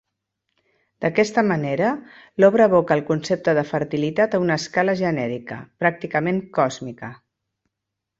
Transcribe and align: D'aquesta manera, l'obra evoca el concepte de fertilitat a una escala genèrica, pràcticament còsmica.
D'aquesta 1.03 1.41
manera, 1.49 1.89
l'obra 2.43 2.65
evoca 2.71 2.97
el 2.99 3.03
concepte 3.09 3.53
de 3.59 3.65
fertilitat 3.73 4.33
a 4.33 4.39
una 4.45 4.57
escala 4.61 4.95
genèrica, 5.03 5.59
pràcticament 5.85 6.41
còsmica. 6.59 7.11